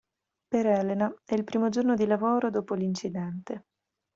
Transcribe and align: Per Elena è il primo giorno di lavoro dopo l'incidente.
Per 0.47 0.65
Elena 0.65 1.13
è 1.25 1.35
il 1.35 1.43
primo 1.43 1.69
giorno 1.69 1.93
di 1.95 2.07
lavoro 2.07 2.49
dopo 2.49 2.73
l'incidente. 2.73 3.65